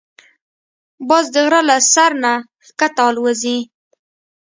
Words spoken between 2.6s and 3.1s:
ښکته